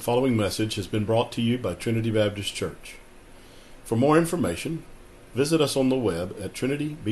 [0.00, 2.96] The following message has been brought to you by Trinity Baptist Church.
[3.84, 4.80] For more information,
[5.36, 7.04] visit us on the web at trinitybc.org.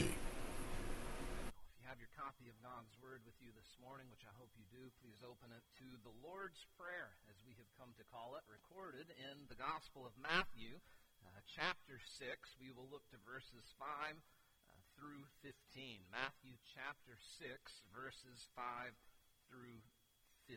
[0.00, 4.48] If you have your copy of God's Word with you this morning, which I hope
[4.56, 8.40] you do, please open it to the Lord's Prayer, as we have come to call
[8.40, 10.80] it, recorded in the Gospel of Matthew,
[11.28, 12.56] uh, chapter 6.
[12.56, 16.08] We will look to verses 5 uh, through 15.
[16.08, 18.96] Matthew chapter 6, verses 5
[19.52, 19.84] through
[20.48, 20.56] 15.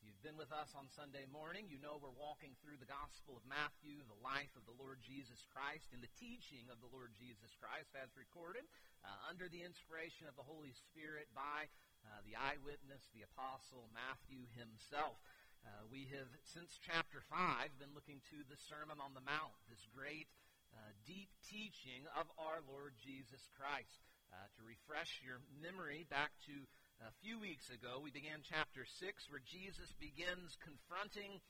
[0.00, 3.44] You've been with us on Sunday morning, you know we're walking through the Gospel of
[3.44, 7.52] Matthew, the life of the Lord Jesus Christ, and the teaching of the Lord Jesus
[7.60, 8.64] Christ as recorded
[9.04, 11.68] uh, under the inspiration of the Holy Spirit by
[12.08, 15.20] uh, the eyewitness, the Apostle Matthew himself.
[15.68, 19.84] Uh, we have, since chapter 5, been looking to the Sermon on the Mount, this
[19.92, 20.32] great,
[20.72, 24.00] uh, deep teaching of our Lord Jesus Christ.
[24.30, 26.54] Uh, to refresh your memory back to
[27.00, 31.40] a few weeks ago, we began chapter 6 where Jesus begins confronting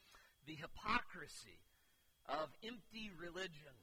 [0.47, 1.59] the hypocrisy
[2.31, 3.75] of empty religion,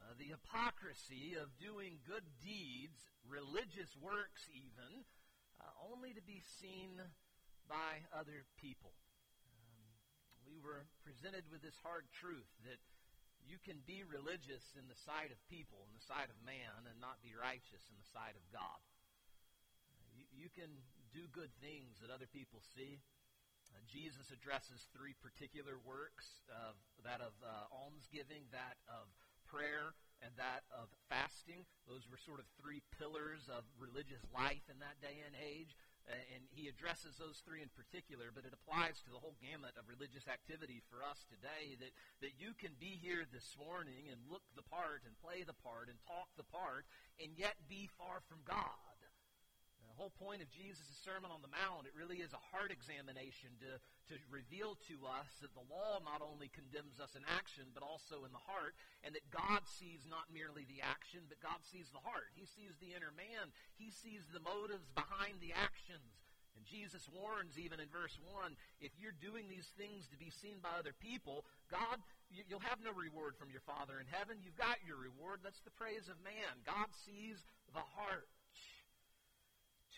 [0.00, 5.04] uh, the hypocrisy of doing good deeds, religious works even,
[5.60, 6.96] uh, only to be seen
[7.68, 8.96] by other people.
[9.44, 9.92] Um,
[10.48, 12.80] we were presented with this hard truth that
[13.44, 16.96] you can be religious in the sight of people, in the sight of man, and
[16.96, 18.80] not be righteous in the sight of God.
[20.38, 20.70] You, can
[21.10, 23.02] do good things that other people see.
[23.74, 29.10] Uh, Jesus addresses three particular works uh, that of uh, almsgiving, that of
[29.50, 31.66] prayer, and that of fasting.
[31.90, 35.74] Those were sort of three pillars of religious life in that day and age.
[36.08, 39.92] And he addresses those three in particular, but it applies to the whole gamut of
[39.92, 41.76] religious activity for us today.
[41.76, 41.92] That,
[42.24, 45.92] that you can be here this morning and look the part and play the part
[45.92, 46.88] and talk the part
[47.20, 48.87] and yet be far from God
[49.98, 53.82] whole point of Jesus' Sermon on the Mount, it really is a heart examination to,
[54.06, 58.22] to reveal to us that the law not only condemns us in action, but also
[58.22, 62.06] in the heart, and that God sees not merely the action, but God sees the
[62.06, 62.30] heart.
[62.38, 63.50] He sees the inner man.
[63.74, 66.22] He sees the motives behind the actions.
[66.54, 70.62] And Jesus warns even in verse 1 if you're doing these things to be seen
[70.62, 74.42] by other people, God, you'll have no reward from your Father in heaven.
[74.42, 75.42] You've got your reward.
[75.42, 76.66] That's the praise of man.
[76.66, 77.42] God sees
[77.74, 78.26] the heart.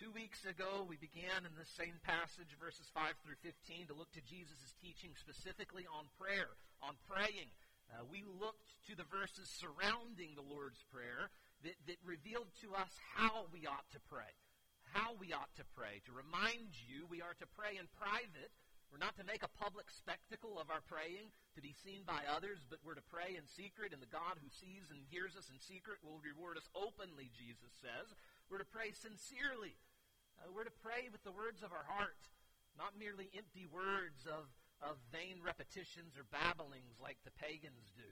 [0.01, 4.09] Two weeks ago, we began in the same passage, verses 5 through 15, to look
[4.17, 7.53] to Jesus' teaching specifically on prayer, on praying.
[7.85, 11.29] Uh, we looked to the verses surrounding the Lord's Prayer
[11.61, 14.33] that, that revealed to us how we ought to pray.
[14.89, 16.01] How we ought to pray.
[16.09, 18.49] To remind you, we are to pray in private.
[18.89, 22.65] We're not to make a public spectacle of our praying to be seen by others,
[22.65, 25.61] but we're to pray in secret, and the God who sees and hears us in
[25.61, 28.09] secret will reward us openly, Jesus says.
[28.49, 29.77] We're to pray sincerely.
[30.41, 32.17] Uh, we're to pray with the words of our heart,
[32.73, 34.49] not merely empty words of,
[34.81, 38.09] of vain repetitions or babblings like the pagans do.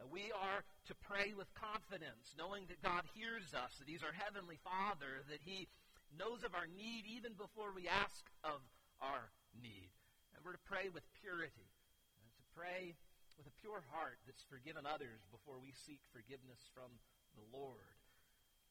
[0.00, 4.16] Uh, we are to pray with confidence, knowing that God hears us, that He's our
[4.16, 5.68] Heavenly Father, that He
[6.16, 8.64] knows of our need even before we ask of
[9.04, 9.28] our
[9.60, 9.92] need.
[10.32, 11.68] And we're to pray with purity,
[12.16, 12.96] and to pray
[13.36, 16.88] with a pure heart that's forgiven others before we seek forgiveness from
[17.36, 18.00] the Lord.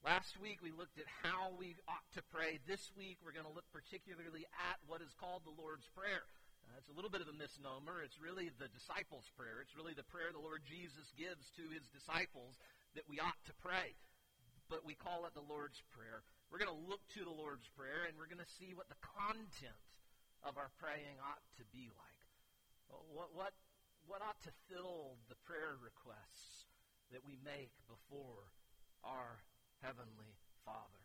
[0.06, 2.62] Last week we looked at how we ought to pray.
[2.62, 6.22] This week we're going to look particularly at what is called the Lord's Prayer.
[6.62, 8.06] Uh, it's a little bit of a misnomer.
[8.06, 9.58] It's really the disciples' prayer.
[9.66, 12.54] It's really the prayer the Lord Jesus gives to his disciples
[12.94, 13.98] that we ought to pray.
[14.70, 16.22] But we call it the Lord's Prayer.
[16.54, 19.02] We're going to look to the Lord's Prayer and we're going to see what the
[19.02, 19.90] content
[20.46, 22.22] of our praying ought to be like.
[23.10, 23.58] What, what,
[24.06, 26.70] what ought to fill the prayer requests
[27.10, 28.54] that we make before
[29.02, 29.42] our
[29.86, 30.34] Heavenly
[30.66, 30.98] Father.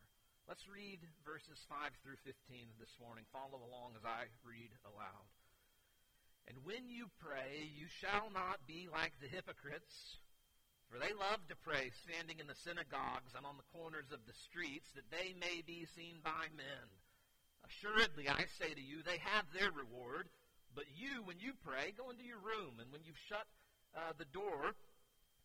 [0.50, 2.34] Let's read verses 5 through 15
[2.82, 3.30] this morning.
[3.30, 5.30] Follow along as I read aloud.
[6.50, 10.18] And when you pray, you shall not be like the hypocrites,
[10.90, 14.34] for they love to pray standing in the synagogues and on the corners of the
[14.50, 16.88] streets, that they may be seen by men.
[17.62, 20.26] Assuredly, I say to you, they have their reward.
[20.74, 23.46] But you, when you pray, go into your room, and when you've shut
[23.94, 24.74] uh, the door,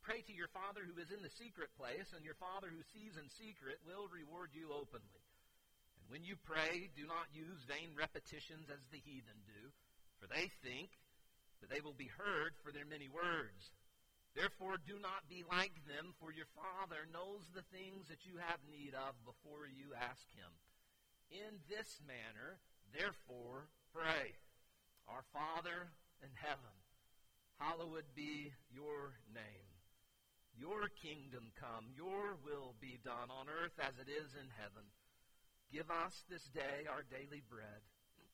[0.06, 3.18] Pray to your Father who is in the secret place, and your Father who sees
[3.18, 5.26] in secret will reward you openly.
[5.98, 9.74] And when you pray, do not use vain repetitions as the heathen do,
[10.22, 10.94] for they think
[11.58, 13.74] that they will be heard for their many words.
[14.38, 18.62] Therefore, do not be like them, for your Father knows the things that you have
[18.70, 20.54] need of before you ask Him.
[21.34, 22.62] In this manner,
[22.94, 24.38] therefore, pray.
[25.10, 25.90] Our Father
[26.22, 26.78] in heaven,
[27.58, 29.65] hallowed be your name.
[30.56, 34.88] Your kingdom come, your will be done on earth as it is in heaven.
[35.68, 37.84] Give us this day our daily bread.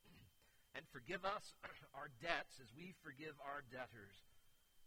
[0.78, 1.58] and forgive us
[1.98, 4.22] our debts as we forgive our debtors.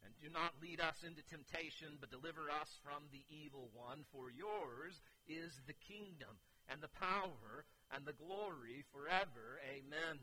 [0.05, 4.05] And do not lead us into temptation, but deliver us from the evil one.
[4.13, 6.37] For yours is the kingdom,
[6.69, 9.57] and the power, and the glory forever.
[9.65, 10.21] Amen.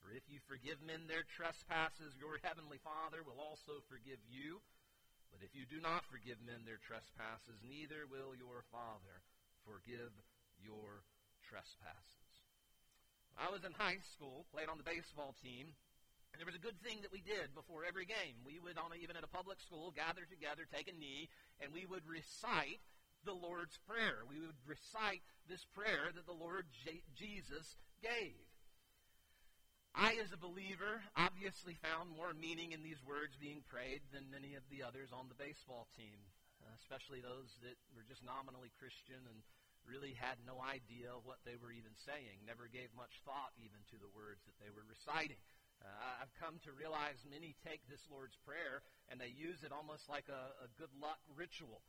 [0.00, 4.62] For if you forgive men their trespasses, your heavenly Father will also forgive you.
[5.30, 9.22] But if you do not forgive men their trespasses, neither will your Father
[9.62, 10.12] forgive
[10.58, 11.06] your
[11.46, 12.30] trespasses.
[13.38, 15.72] I was in high school, played on the baseball team,
[16.32, 18.42] and there was a good thing that we did before every game.
[18.46, 21.30] We would, on a, even at a public school, gather together, take a knee,
[21.62, 22.82] and we would recite
[23.24, 24.26] the Lord's Prayer.
[24.26, 28.49] We would recite this prayer that the Lord J- Jesus gave.
[29.94, 34.54] I, as a believer, obviously found more meaning in these words being prayed than many
[34.54, 36.14] of the others on the baseball team,
[36.62, 39.42] uh, especially those that were just nominally Christian and
[39.82, 43.98] really had no idea what they were even saying, never gave much thought even to
[43.98, 45.40] the words that they were reciting.
[45.80, 50.06] Uh, I've come to realize many take this Lord's Prayer and they use it almost
[50.12, 51.80] like a, a good luck ritual.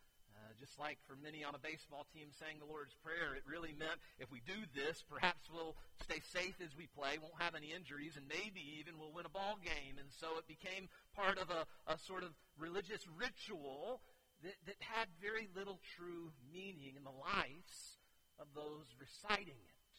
[0.42, 3.78] Uh, just like for many on a baseball team saying the Lord's Prayer, it really
[3.78, 7.70] meant if we do this, perhaps we'll stay safe as we play, won't have any
[7.70, 10.02] injuries, and maybe even we'll win a ball game.
[10.02, 14.02] And so it became part of a, a sort of religious ritual
[14.42, 18.02] that, that had very little true meaning in the lives
[18.42, 19.94] of those reciting it.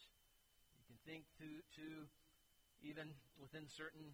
[0.75, 1.47] You can think to,
[1.79, 1.87] to
[2.83, 4.11] even within certain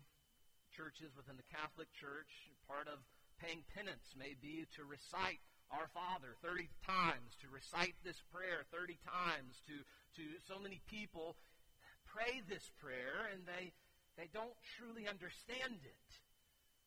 [0.70, 3.02] churches, within the Catholic Church, part of
[3.42, 8.98] paying penance may be to recite our Father 30 times, to recite this prayer 30
[9.06, 9.76] times, to,
[10.18, 11.38] to so many people
[12.10, 13.70] pray this prayer and they,
[14.18, 16.10] they don't truly understand it.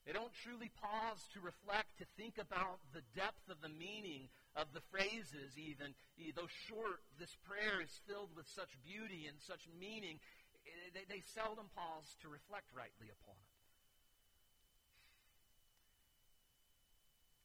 [0.02, 4.26] They don't truly pause to reflect, to think about the depth of the meaning
[4.58, 5.94] of the phrases, even.
[6.34, 10.18] Though short, this prayer is filled with such beauty and such meaning
[10.66, 13.51] eh, they, they seldom pause to reflect rightly upon it.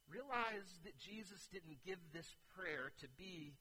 [0.08, 3.56] Realize that Jesus didn't give this prayer to be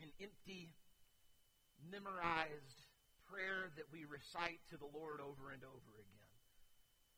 [0.00, 0.72] an empty,
[1.92, 2.88] memorized
[3.28, 6.30] prayer that we recite to the Lord over and over again.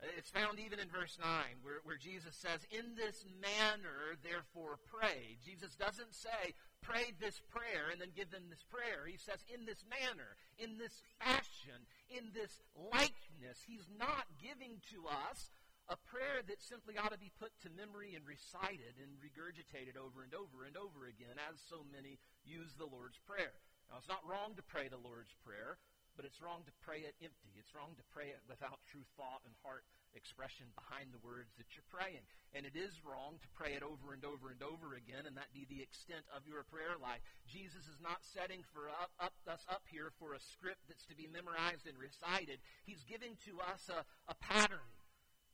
[0.02, 4.82] Uh, it's found even in verse 9 where, where Jesus says, In this manner, therefore,
[4.90, 5.38] pray.
[5.46, 9.06] Jesus doesn't say, pray this prayer and then give them this prayer.
[9.06, 13.62] He says, in this manner, in this fashion, in this likeness.
[13.64, 15.54] He's not giving to us
[15.92, 20.24] a prayer that simply ought to be put to memory and recited and regurgitated over
[20.24, 22.16] and over and over again, as so many
[22.48, 23.52] use the Lord's Prayer.
[23.92, 25.76] Now, it's not wrong to pray the Lord's Prayer,
[26.16, 27.52] but it's wrong to pray it empty.
[27.60, 29.84] It's wrong to pray it without true thought and heart
[30.16, 32.24] expression behind the words that you're praying.
[32.56, 35.52] And it is wrong to pray it over and over and over again, and that
[35.52, 37.20] be the extent of your prayer life.
[37.44, 41.16] Jesus is not setting for up, up, us up here for a script that's to
[41.16, 42.64] be memorized and recited.
[42.88, 44.88] He's giving to us a, a pattern.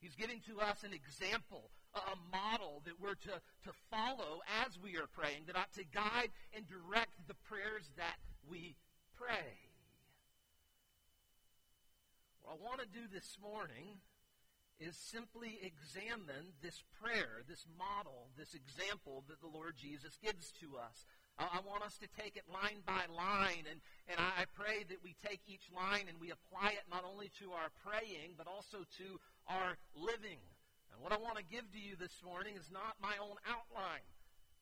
[0.00, 4.97] He's giving to us an example, a, model that we're to, to follow as we
[4.97, 8.17] are praying, that ought to guide and direct the prayers that
[8.49, 8.77] we
[9.17, 9.59] pray.
[12.43, 13.99] What I want to do this morning
[14.79, 20.79] is simply examine this prayer, this model, this example that the Lord Jesus gives to
[20.79, 21.05] us.
[21.39, 23.79] I want us to take it line by line, and,
[24.11, 27.55] and I pray that we take each line and we apply it not only to
[27.55, 30.40] our praying, but also to our living.
[30.93, 34.05] And what I want to give to you this morning is not my own outline.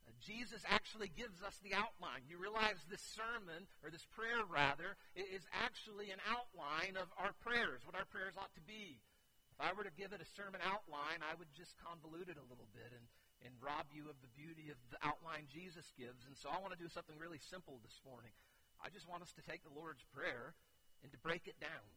[0.07, 2.23] Uh, Jesus actually gives us the outline.
[2.31, 7.83] You realize this sermon, or this prayer rather, is actually an outline of our prayers,
[7.83, 9.03] what our prayers ought to be.
[9.51, 12.51] If I were to give it a sermon outline, I would just convolute it a
[12.53, 13.07] little bit and,
[13.43, 16.29] and rob you of the beauty of the outline Jesus gives.
[16.29, 18.37] And so I want to do something really simple this morning.
[18.85, 20.53] I just want us to take the Lord's Prayer
[21.01, 21.89] and to break it down,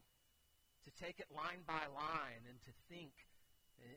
[0.84, 3.12] to take it line by line and to think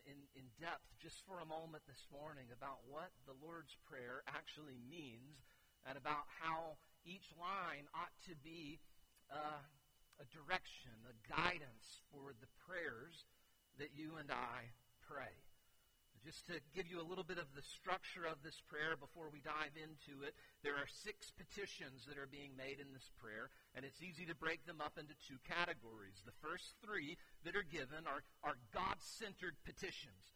[0.07, 4.79] in, in depth just for a moment this morning about what the Lord's Prayer actually
[4.87, 5.43] means
[5.83, 8.79] and about how each line ought to be
[9.27, 9.59] uh,
[10.19, 13.27] a direction, a guidance for the prayers
[13.79, 14.71] that you and I
[15.03, 15.42] pray.
[16.23, 19.43] Just to give you a little bit of the structure of this prayer before we
[19.43, 20.31] dive into it,
[20.63, 24.35] there are six petitions that are being made in this prayer, and it's easy to
[24.35, 26.23] break them up into two categories.
[26.23, 30.31] The first three that are given are, are God centered petitions.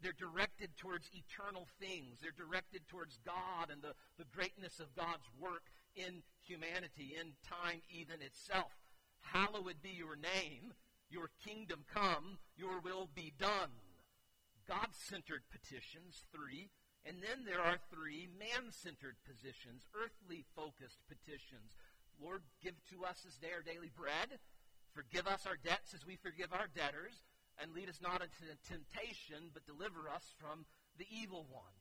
[0.00, 2.22] They're directed towards eternal things.
[2.22, 5.66] They're directed towards God and the, the greatness of God's work
[5.98, 8.72] in humanity, in time even itself.
[9.20, 10.72] Hallowed be your name.
[11.10, 13.83] Your kingdom come, your will be done.
[14.68, 16.70] God centered petitions, three.
[17.04, 21.76] And then there are three man centered positions, earthly focused petitions.
[22.16, 24.40] Lord, give to us this day our daily bread.
[24.96, 27.26] Forgive us our debts as we forgive our debtors,
[27.58, 30.64] and lead us not into temptation, but deliver us from
[30.96, 31.74] the evil one.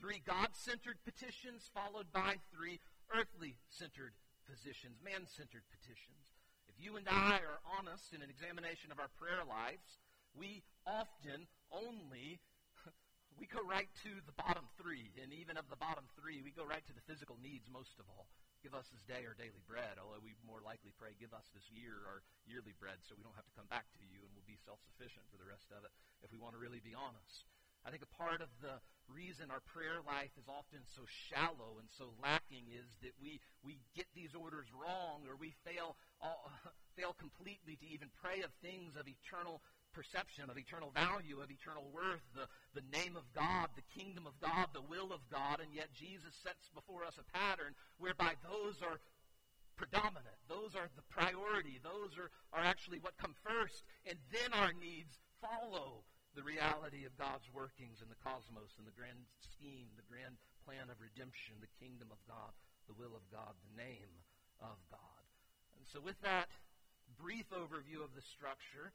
[0.00, 2.80] Three God centered petitions, followed by three
[3.12, 4.16] earthly centered
[4.48, 6.34] petitions, man centered petitions.
[6.68, 10.00] If you and I are honest in an examination of our prayer lives,
[10.34, 12.40] we often only
[13.40, 16.66] we go right to the bottom three, and even of the bottom three, we go
[16.66, 18.28] right to the physical needs most of all.
[18.64, 21.68] Give us this day our daily bread, although we more likely pray, give us this
[21.68, 24.48] year our yearly bread so we don't have to come back to you and we'll
[24.48, 25.92] be self sufficient for the rest of it
[26.24, 27.44] if we want to really be honest.
[27.84, 28.80] I think a part of the
[29.12, 33.76] reason our prayer life is often so shallow and so lacking is that we, we
[33.92, 36.48] get these orders wrong or we fail, uh, all,
[36.96, 39.60] fail completely to even pray of things of eternal
[39.94, 44.34] perception, of eternal value, of eternal worth, the, the name of God, the kingdom of
[44.42, 48.82] God, the will of God, and yet Jesus sets before us a pattern whereby those
[48.82, 48.98] are
[49.78, 50.38] predominant.
[50.50, 51.78] Those are the priority.
[51.82, 56.02] Those are, are actually what come first, and then our needs follow
[56.34, 60.34] the reality of God's workings in the cosmos and the grand scheme, the grand
[60.66, 62.50] plan of redemption, the kingdom of God,
[62.90, 64.10] the will of God, the name
[64.58, 65.22] of God.
[65.78, 66.50] And so, with that
[67.14, 68.90] brief overview of the structure,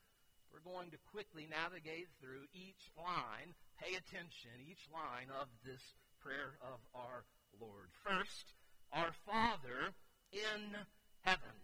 [0.51, 5.81] we're going to quickly navigate through each line, pay attention, each line of this
[6.21, 7.25] prayer of our
[7.61, 7.89] Lord.
[8.03, 8.53] First,
[8.91, 9.93] our Father
[10.31, 10.75] in
[11.23, 11.55] heaven.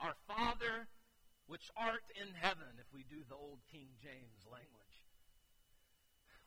[0.00, 0.88] Our Father
[1.46, 4.83] which art in heaven, if we do the old King James language.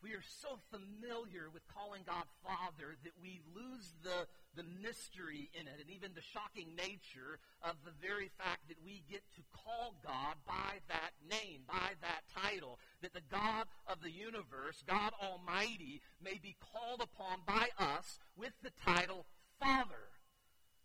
[0.07, 4.23] We are so familiar with calling God Father that we lose the,
[4.55, 9.03] the mystery in it and even the shocking nature of the very fact that we
[9.11, 12.79] get to call God by that name, by that title.
[13.01, 18.55] That the God of the universe, God Almighty, may be called upon by us with
[18.63, 19.25] the title
[19.59, 20.07] Father.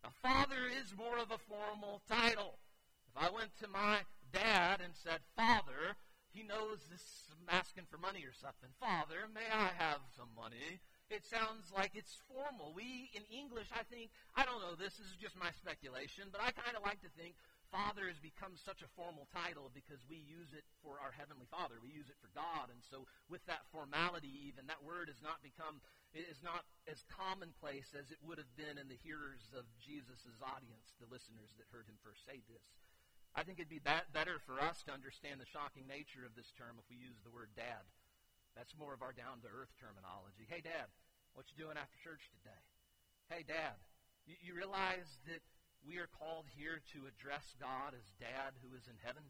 [0.03, 2.59] Now, Father is more of a formal title.
[3.07, 4.03] If I went to my
[4.33, 5.95] dad and said, Father,
[6.33, 7.05] he knows this
[7.43, 8.71] I'm asking for money or something.
[8.79, 10.81] Father, may I have some money?
[11.11, 12.73] It sounds like it's formal.
[12.73, 16.55] We, in English, I think, I don't know, this is just my speculation, but I
[16.55, 17.35] kind of like to think
[17.75, 21.81] Father has become such a formal title because we use it for our Heavenly Father.
[21.81, 22.69] We use it for God.
[22.69, 25.81] And so, with that formality, even, that word has not become,
[26.13, 30.37] it is not as commonplace as it would have been in the hearers of Jesus'
[30.45, 32.65] audience, the listeners that heard him first say this.
[33.33, 36.77] I think it'd be better for us to understand the shocking nature of this term
[36.77, 37.81] if we use the word dad.
[38.53, 40.45] That's more of our down to earth terminology.
[40.45, 40.93] Hey, dad,
[41.33, 42.63] what you doing after church today?
[43.33, 43.81] Hey, dad,
[44.29, 45.41] you, you realize that
[45.81, 49.25] we are called here to address God as dad who is in heaven?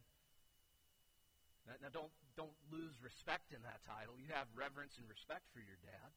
[1.62, 4.18] Now, now don't, don't lose respect in that title.
[4.18, 6.10] You have reverence and respect for your dad,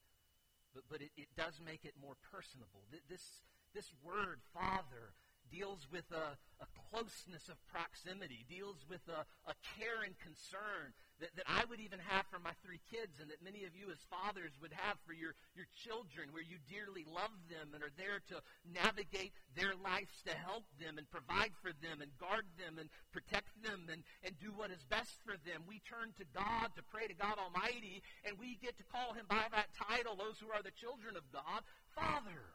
[0.73, 2.89] but, but it, it does make it more personable.
[2.89, 3.45] This,
[3.77, 5.13] this word, father,
[5.51, 11.31] deals with a, a closeness of proximity, deals with a, a care and concern that,
[11.35, 13.99] that I would even have for my three kids and that many of you as
[14.11, 18.19] fathers would have for your, your children, where you dearly love them and are there
[18.31, 22.91] to navigate their lives to help them and provide for them and guard them and
[23.15, 25.63] protect them and, and do what is best for them.
[25.67, 29.27] We turn to God to pray to God Almighty, and we get to call him
[29.27, 31.63] by that title, those who are the children of God,
[31.95, 32.54] Father.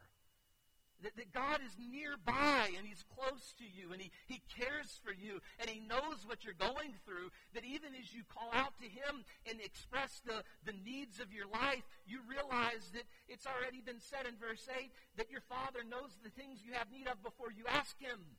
[1.01, 5.09] That, that God is nearby and He's close to you and he, he cares for
[5.09, 7.33] you and He knows what you're going through.
[7.57, 11.49] That even as you call out to Him and express the, the needs of your
[11.49, 16.21] life, you realize that it's already been said in verse 8 that your Father knows
[16.21, 18.37] the things you have need of before you ask Him.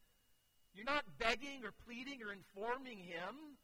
[0.71, 3.59] You're not begging or pleading or informing Him.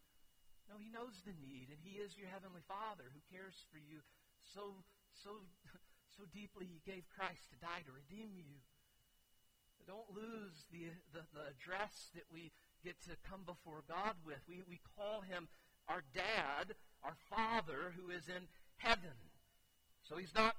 [0.67, 4.03] No, He knows the need and He is your Heavenly Father who cares for you
[4.43, 4.83] so,
[5.15, 5.47] so,
[6.19, 8.59] so deeply He gave Christ to die to redeem you.
[9.89, 12.53] Don't lose the, the, the address that we
[12.85, 14.45] get to come before God with.
[14.47, 15.49] We, we call him
[15.89, 18.45] our dad, our father who is in
[18.77, 19.17] heaven.
[20.05, 20.57] So he's not,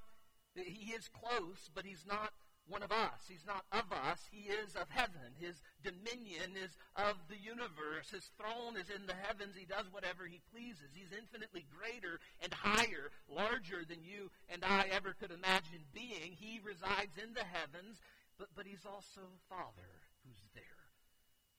[0.56, 2.34] he is close, but he's not
[2.66, 3.26] one of us.
[3.28, 4.18] He's not of us.
[4.30, 5.34] He is of heaven.
[5.38, 8.10] His dominion is of the universe.
[8.10, 9.54] His throne is in the heavens.
[9.58, 10.94] He does whatever he pleases.
[10.94, 16.34] He's infinitely greater and higher, larger than you and I ever could imagine being.
[16.38, 17.98] He resides in the heavens.
[18.40, 19.20] But, but he's also
[19.52, 19.92] Father
[20.24, 20.80] who's there.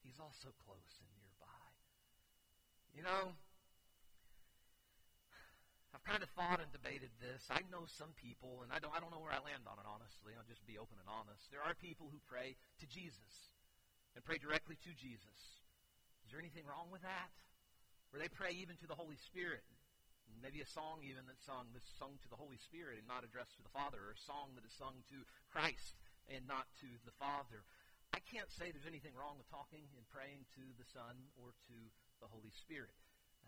[0.02, 1.62] He's also close and nearby.
[2.90, 3.38] You know,
[5.94, 7.46] I've kind of thought and debated this.
[7.54, 9.86] I know some people, and I don't, I don't know where I land on it,
[9.86, 10.34] honestly.
[10.34, 11.46] I'll just be open and honest.
[11.54, 13.54] There are people who pray to Jesus
[14.18, 15.38] and pray directly to Jesus.
[16.26, 17.30] Is there anything wrong with that?
[18.10, 19.62] Where they pray even to the Holy Spirit.
[20.42, 23.54] Maybe a song even that's sung that's sung to the Holy Spirit and not addressed
[23.60, 25.22] to the Father, or a song that is sung to
[25.54, 25.94] Christ
[26.32, 27.62] and not to the Father.
[28.12, 31.76] I can't say there's anything wrong with talking and praying to the Son or to
[32.20, 32.96] the Holy Spirit.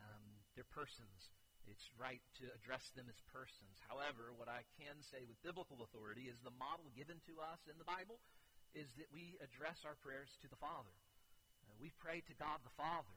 [0.01, 0.25] Um,
[0.57, 1.33] they're persons.
[1.65, 3.81] It's right to address them as persons.
[3.89, 7.81] However, what I can say with biblical authority is the model given to us in
[7.81, 8.21] the Bible
[8.77, 10.93] is that we address our prayers to the Father.
[11.65, 13.17] Uh, we pray to God the Father,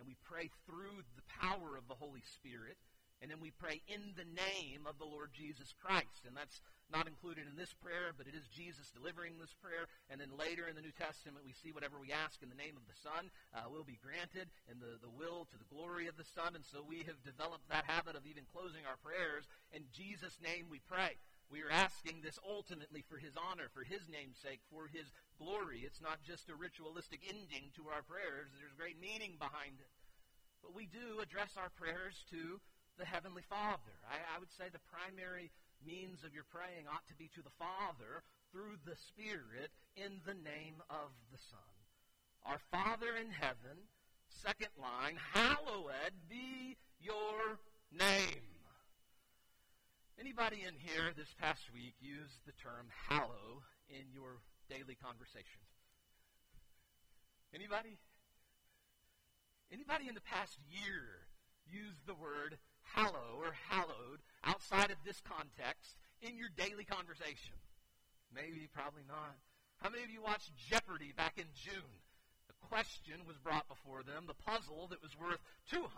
[0.00, 2.80] and we pray through the power of the Holy Spirit,
[3.22, 6.26] and then we pray in the name of the Lord Jesus Christ.
[6.26, 6.60] And that's
[6.92, 9.88] not included in this prayer, but it is Jesus delivering this prayer.
[10.12, 12.76] And then later in the New Testament, we see whatever we ask in the name
[12.76, 16.20] of the Son uh, will be granted, and the, the will to the glory of
[16.20, 16.52] the Son.
[16.52, 19.48] And so we have developed that habit of even closing our prayers.
[19.72, 21.16] In Jesus' name we pray.
[21.48, 25.84] We are asking this ultimately for His honor, for His name's sake, for His glory.
[25.84, 28.52] It's not just a ritualistic ending to our prayers.
[28.56, 29.92] There's great meaning behind it.
[30.64, 32.60] But we do address our prayers to
[32.98, 33.94] the Heavenly Father.
[34.06, 35.50] I, I would say the primary
[35.82, 38.22] means of your praying ought to be to the Father
[38.52, 41.74] through the Spirit in the name of the Son.
[42.46, 43.88] Our Father in heaven,
[44.28, 47.58] second line, hallowed be your
[47.90, 48.54] name.
[50.20, 54.38] Anybody in here this past week use the term hallow in your
[54.70, 55.60] daily conversation?
[57.54, 57.98] Anybody?
[59.72, 61.26] Anybody in the past year
[61.66, 62.58] use the word
[62.92, 67.56] hallow or hallowed outside of this context in your daily conversation?
[68.34, 69.36] Maybe, probably not.
[69.78, 72.00] How many of you watched Jeopardy back in June?
[72.50, 75.40] A question was brought before them, the puzzle that was worth
[75.72, 75.88] $200.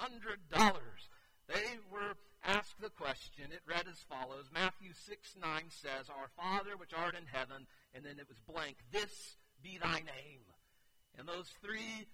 [1.48, 2.14] They were
[2.44, 3.52] asked the question.
[3.52, 8.04] It read as follows Matthew 6 9 says, Our Father which art in heaven, and
[8.04, 10.44] then it was blank, this be thy name.
[11.18, 12.06] And those three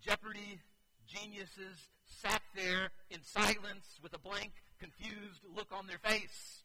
[0.00, 0.60] Jeopardy
[1.06, 1.76] geniuses
[2.08, 6.64] sat there in silence with a blank, confused look on their face.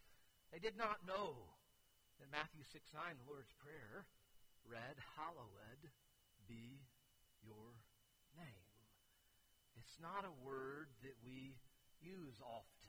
[0.51, 1.53] They did not know
[2.19, 4.05] that Matthew 6 9, the Lord's Prayer,
[4.65, 5.91] read, Hallowed
[6.47, 6.83] be
[7.43, 7.75] your
[8.37, 8.69] name.
[9.75, 11.59] It's not a word that we
[11.99, 12.83] use often.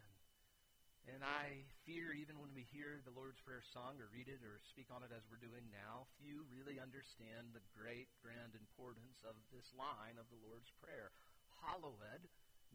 [1.05, 4.57] And I fear, even when we hear the Lord's Prayer sung or read it or
[4.64, 9.37] speak on it as we're doing now, few really understand the great, grand importance of
[9.52, 11.12] this line of the Lord's Prayer.
[11.61, 12.24] Hallowed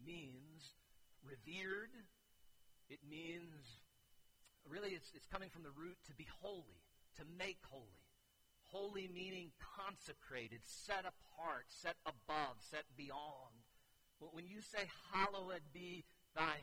[0.04, 0.74] means
[1.22, 1.92] revered.
[2.88, 3.80] It means,
[4.68, 6.82] really, it's, it's coming from the root to be holy,
[7.16, 7.84] to make holy.
[8.70, 13.66] Holy meaning consecrated, set apart, set above, set beyond.
[14.20, 16.04] But when you say, Hallowed be
[16.36, 16.62] thy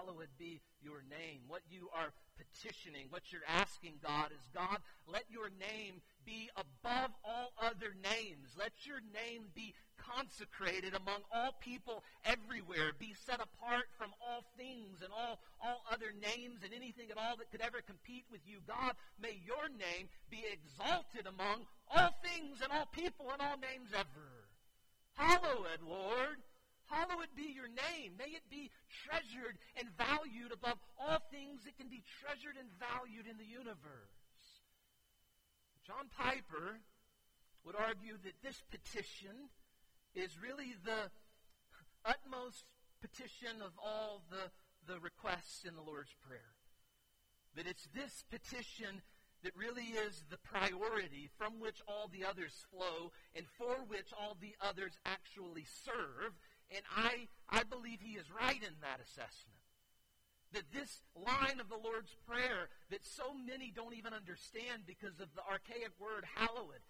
[0.00, 5.24] hallowed be your name, what you are petitioning, what you're asking God is, God, let
[5.28, 8.56] your name be above all other names.
[8.56, 15.04] Let your name be consecrated among all people everywhere, be set apart from all things
[15.04, 18.64] and all, all other names and anything at all that could ever compete with you.
[18.66, 23.92] God, may your name be exalted among all things and all people and all names
[23.92, 24.48] ever.
[25.14, 26.40] Hallowed, Lord.
[26.90, 28.18] Hallowed be your name.
[28.18, 28.70] May it be
[29.06, 34.10] treasured and valued above all things that can be treasured and valued in the universe.
[35.86, 36.82] John Piper
[37.64, 39.54] would argue that this petition
[40.14, 41.14] is really the
[42.04, 42.64] utmost
[43.00, 44.50] petition of all the,
[44.90, 46.58] the requests in the Lord's Prayer.
[47.54, 49.02] That it's this petition
[49.42, 54.36] that really is the priority from which all the others flow and for which all
[54.40, 56.36] the others actually serve.
[56.70, 59.58] And I, I believe he is right in that assessment.
[60.52, 65.30] That this line of the Lord's Prayer that so many don't even understand because of
[65.34, 66.82] the archaic word hallowed,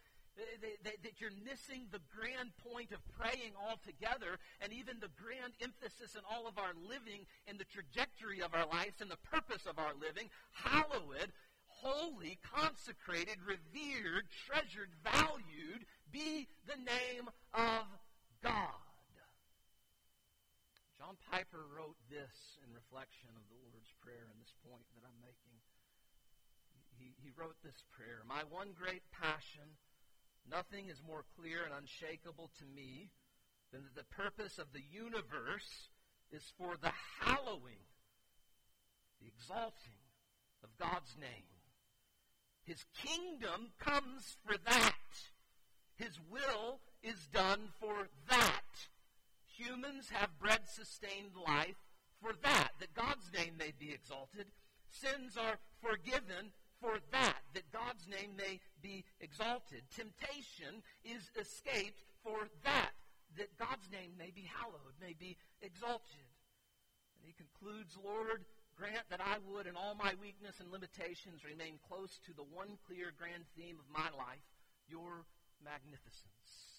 [0.85, 6.25] that you're missing the grand point of praying altogether and even the grand emphasis in
[6.25, 9.93] all of our living and the trajectory of our lives and the purpose of our
[10.01, 10.31] living.
[10.53, 11.29] Hallowed,
[11.67, 17.85] holy, consecrated, revered, treasured, valued be the name of
[18.43, 18.80] God.
[21.11, 25.19] John Piper wrote this in reflection of the Lord's Prayer and this point that I'm
[25.19, 25.59] making.
[26.95, 29.75] He, he wrote this prayer My one great passion
[30.47, 33.11] Nothing is more clear and unshakable to me
[33.75, 35.91] than that the purpose of the universe
[36.31, 37.83] is for the hallowing,
[39.19, 39.99] the exalting
[40.63, 41.51] of God's name.
[42.63, 45.11] His kingdom comes for that.
[45.97, 48.87] His will is done for that.
[49.61, 51.77] Humans have bread sustained life
[52.23, 54.47] for that, that God's name may be exalted.
[54.89, 59.85] Sins are forgiven for that, that God's name may be exalted.
[59.95, 62.97] Temptation is escaped for that,
[63.37, 66.33] that God's name may be hallowed, may be exalted.
[67.21, 68.49] And he concludes, Lord,
[68.81, 72.81] grant that I would, in all my weakness and limitations, remain close to the one
[72.89, 74.49] clear grand theme of my life,
[74.89, 75.29] your
[75.61, 76.70] magnificence.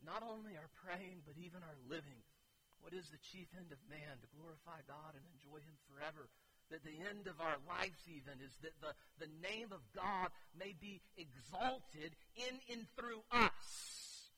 [0.00, 2.24] That not only our praying, but even our living.
[2.80, 4.16] What is the chief end of man?
[4.24, 6.28] To glorify God and enjoy Him forever.
[6.72, 10.72] That the end of our lives, even, is that the, the name of God may
[10.80, 14.30] be exalted in and through us.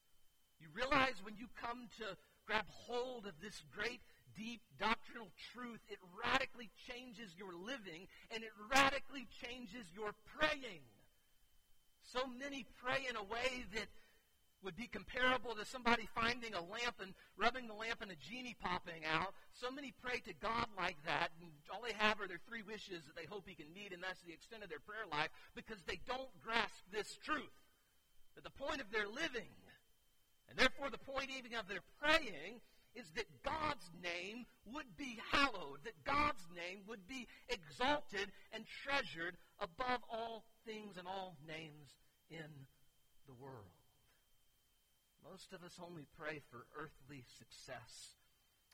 [0.59, 4.01] You realize when you come to grab hold of this great
[4.35, 10.83] deep doctrinal truth, it radically changes your living and it radically changes your praying.
[12.01, 13.88] So many pray in a way that
[14.64, 18.57] would be comparable to somebody finding a lamp and rubbing the lamp and a genie
[18.61, 19.35] popping out.
[19.53, 23.05] So many pray to God like that, and all they have are their three wishes
[23.07, 25.79] that they hope He can meet, and that's the extent of their prayer life because
[25.87, 27.57] they don't grasp this truth.
[28.35, 29.53] That the point of their living,
[30.48, 32.62] and therefore the point even of their praying,
[32.94, 39.37] is that God's name would be hallowed, that God's name would be exalted and treasured
[39.61, 41.96] above all things and all names
[42.31, 42.48] in
[43.27, 43.82] the world.
[45.22, 48.18] Most of us only pray for earthly success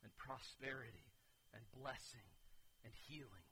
[0.01, 1.13] and prosperity
[1.53, 2.25] and blessing
[2.85, 3.49] and healing.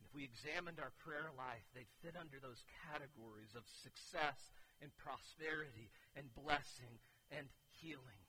[0.00, 4.88] And if we examined our prayer life, they'd fit under those categories of success and
[4.96, 8.24] prosperity and blessing and healing.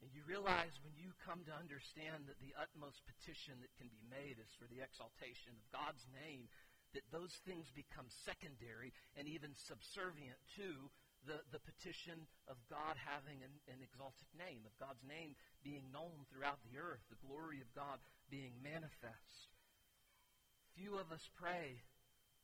[0.00, 4.00] And you realize when you come to understand that the utmost petition that can be
[4.08, 6.48] made is for the exaltation of God's name,
[6.96, 10.88] that those things become secondary and even subservient to
[11.26, 16.24] the, the petition of God having an, an exalted name, of God's name being known
[16.28, 19.52] throughout the earth, the glory of God being manifest.
[20.76, 21.82] Few of us pray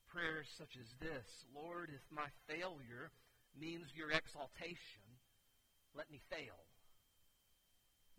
[0.09, 3.11] prayers such as this Lord, if my failure
[3.59, 5.05] means your exaltation,
[5.95, 6.69] let me fail.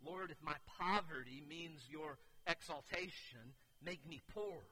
[0.04, 4.62] Lord, if my poverty means your exaltation, make me poor.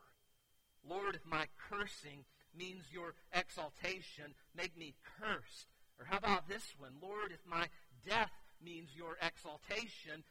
[0.89, 2.25] Lord, if my cursing
[2.57, 5.67] means your exaltation, make me cursed.
[5.99, 6.93] Or how about this one?
[7.03, 7.69] Lord, if my
[8.07, 8.33] death
[8.65, 10.25] means your exaltation,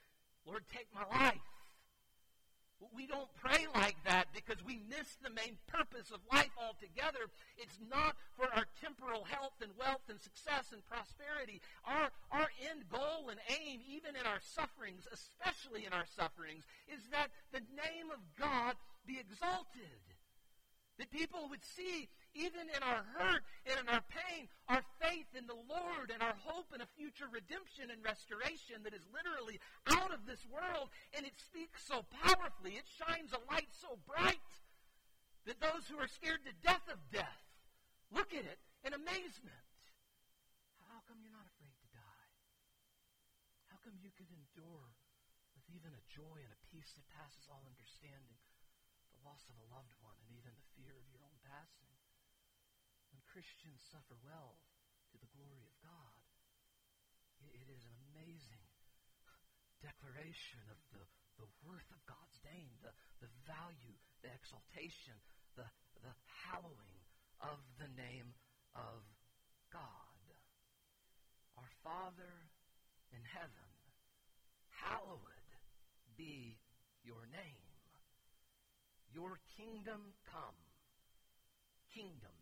[0.46, 1.42] Lord, take my life.
[2.94, 7.32] We don't pray like that because we miss the main purpose of life altogether.
[7.58, 11.62] It's not for our temporal health and wealth and success and prosperity.
[11.88, 17.02] Our, our end goal and aim, even in our sufferings, especially in our sufferings, is
[17.10, 18.76] that the name of God
[19.08, 20.04] be exalted.
[20.98, 25.48] That people would see even in our hurt and in our pain, our faith in
[25.48, 29.60] the Lord and our hope in a future redemption and restoration that is literally
[29.92, 30.92] out of this world.
[31.16, 34.52] And it speaks so powerfully, it shines a light so bright
[35.48, 37.44] that those who are scared to death of death
[38.12, 39.64] look at it in amazement.
[40.92, 42.30] How come you're not afraid to die?
[43.72, 44.92] How come you can endure
[45.56, 48.40] with even a joy and a peace that passes all understanding
[49.16, 50.05] the loss of a loved one
[50.86, 51.90] fear of your own passing?
[53.10, 54.62] When Christians suffer well
[55.10, 56.22] to the glory of God.
[57.42, 58.66] It is an amazing
[59.82, 61.02] declaration of the,
[61.42, 65.18] the worth of God's name, the, the value, the exaltation,
[65.58, 65.66] the,
[66.06, 66.14] the
[66.46, 67.02] hallowing
[67.42, 68.34] of the name
[68.78, 69.02] of
[69.74, 70.22] God.
[71.58, 72.34] Our Father
[73.10, 73.72] in heaven,
[74.70, 75.34] hallowed
[76.18, 76.58] be
[77.04, 77.72] your name.
[79.14, 80.65] Your kingdom come.
[81.96, 82.36] Kingdom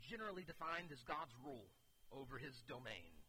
[0.00, 1.68] generally defined as God's rule
[2.10, 3.20] over his domain.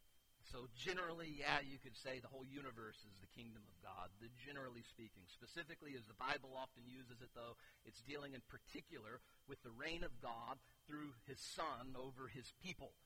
[0.49, 4.27] So generally, yeah, you could say the whole universe is the kingdom of God, the,
[4.41, 5.23] generally speaking.
[5.29, 7.55] Specifically, as the Bible often uses it, though,
[7.86, 10.57] it's dealing in particular with the reign of God
[10.89, 12.97] through his Son over his people.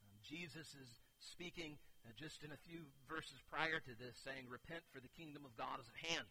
[0.00, 4.86] Um, Jesus is speaking uh, just in a few verses prior to this, saying, Repent,
[4.94, 6.28] for the kingdom of God is at hand.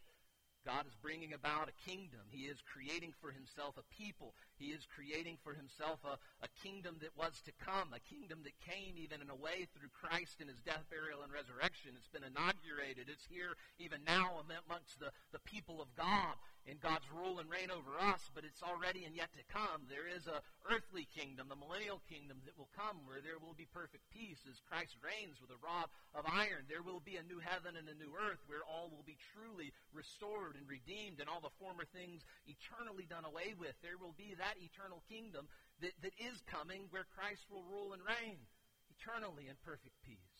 [0.64, 2.24] God is bringing about a kingdom.
[2.32, 4.34] He is creating for himself a people.
[4.56, 8.56] He is creating for himself a, a kingdom that was to come, a kingdom that
[8.64, 11.92] came even in a way through Christ in his death, burial, and resurrection.
[11.96, 13.12] It's been inaugurated.
[13.12, 17.68] It's here even now amongst the, the people of God in God's rule and reign
[17.68, 19.84] over us, but it's already and yet to come.
[19.88, 23.68] There is a earthly kingdom, the millennial kingdom that will come where there will be
[23.68, 26.64] perfect peace as Christ reigns with a rod of iron.
[26.64, 29.76] There will be a new heaven and a new earth where all will be truly
[29.92, 33.76] restored and redeemed and all the former things eternally done away with.
[33.84, 35.44] There will be that eternal kingdom
[35.84, 38.40] that, that is coming where Christ will rule and reign
[38.88, 40.33] eternally in perfect peace.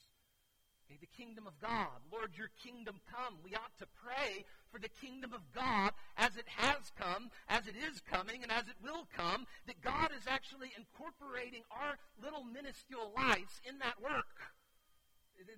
[0.84, 1.96] Okay, the kingdom of God.
[2.12, 3.40] Lord, your kingdom come.
[3.40, 7.72] We ought to pray for the kingdom of God as it has come, as it
[7.72, 13.16] is coming, and as it will come, that God is actually incorporating our little minuscule
[13.16, 14.52] lives in that work.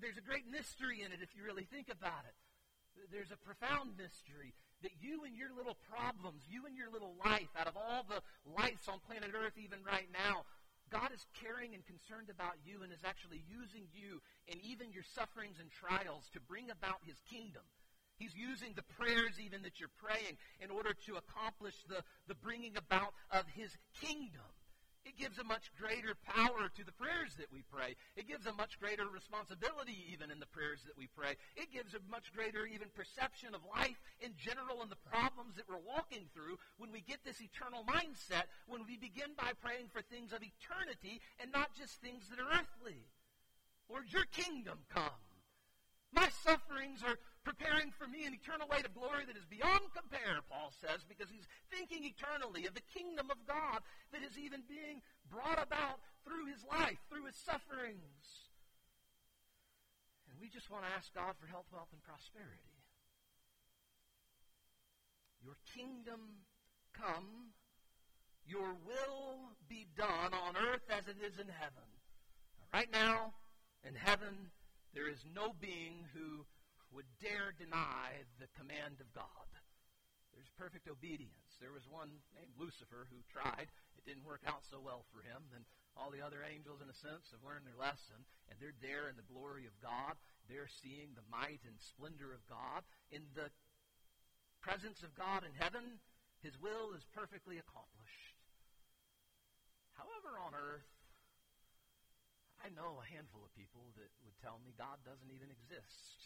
[0.01, 2.39] There's a great mystery in it if you really think about it.
[3.11, 7.51] There's a profound mystery that you and your little problems, you and your little life,
[7.59, 10.47] out of all the lives on planet Earth even right now,
[10.90, 15.05] God is caring and concerned about you and is actually using you and even your
[15.14, 17.62] sufferings and trials to bring about his kingdom.
[18.16, 22.77] He's using the prayers even that you're praying in order to accomplish the, the bringing
[22.77, 24.56] about of his kingdom.
[25.07, 27.95] It gives a much greater power to the prayers that we pray.
[28.19, 31.38] It gives a much greater responsibility even in the prayers that we pray.
[31.55, 35.71] It gives a much greater even perception of life in general and the problems that
[35.71, 40.03] we're walking through when we get this eternal mindset, when we begin by praying for
[40.03, 43.07] things of eternity and not just things that are earthly.
[43.87, 45.23] Lord, your kingdom come.
[46.11, 50.42] My sufferings are preparing for me an eternal weight of glory that is beyond compare,
[50.50, 54.98] Paul says, because he's thinking eternally of the kingdom of God that is even being
[55.30, 58.50] brought about through his life, through his sufferings.
[60.26, 62.82] And we just want to ask God for health, wealth, and prosperity.
[65.38, 66.42] Your kingdom
[66.90, 67.54] come,
[68.42, 71.87] your will be done on earth as it is in heaven.
[72.74, 73.38] Right now,
[73.87, 74.50] in heaven,
[74.98, 76.42] there is no being who
[76.96, 79.48] would dare deny the command of God.
[80.32, 81.61] There's perfect obedience.
[81.61, 83.68] There was one named Lucifer who tried.
[84.00, 85.44] It didn't work out so well for him.
[85.52, 88.24] And all the other angels, in a sense, have learned their lesson.
[88.48, 90.16] And they're there in the glory of God.
[90.48, 92.85] They're seeing the might and splendor of God.
[93.12, 93.52] In the
[94.64, 96.00] presence of God in heaven,
[96.40, 98.40] his will is perfectly accomplished.
[100.00, 100.88] However, on earth,
[102.61, 106.26] I know a handful of people that would tell me God doesn't even exist.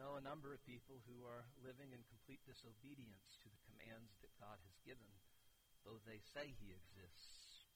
[0.00, 4.32] Know a number of people who are living in complete disobedience to the commands that
[4.40, 5.12] God has given,
[5.84, 7.68] though they say He exists.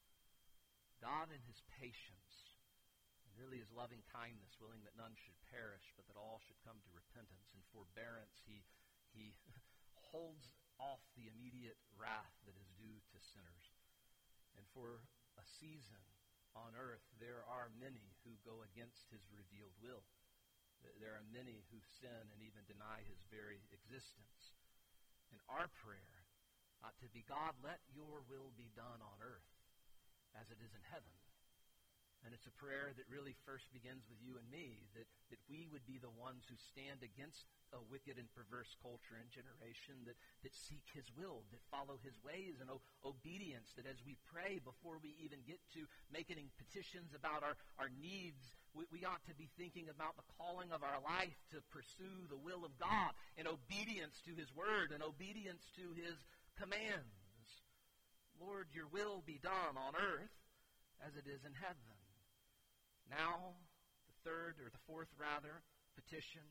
[0.97, 2.57] God, in His patience,
[3.29, 6.81] and really His loving kindness, willing that none should perish, but that all should come
[6.81, 8.65] to repentance and forbearance, He,
[9.13, 9.37] he
[10.09, 10.49] holds
[10.81, 13.69] off the immediate wrath that is due to sinners.
[14.57, 15.05] And for
[15.37, 16.01] a season,
[16.57, 20.01] on earth, there are many who go against his revealed will.
[21.05, 24.57] There are many who sin and even deny his very existence.
[25.29, 26.25] And our prayer
[26.81, 29.53] ought to be God, let your will be done on earth
[30.33, 31.13] as it is in heaven.
[32.25, 35.69] And it's a prayer that really first begins with you and me, that, that we
[35.69, 40.17] would be the ones who stand against a wicked and perverse culture and generation that,
[40.41, 44.57] that seek his will, that follow his ways and o- obedience, that as we pray
[44.57, 48.41] before we even get to making petitions about our, our needs,
[48.73, 52.41] we, we ought to be thinking about the calling of our life to pursue the
[52.41, 56.17] will of God in obedience to his word and obedience to his
[56.57, 57.45] commands.
[58.41, 60.33] Lord, your will be done on earth
[61.05, 61.94] as it is in heaven.
[63.09, 63.57] Now,
[64.07, 65.61] the third, or the fourth rather,
[65.95, 66.43] petition.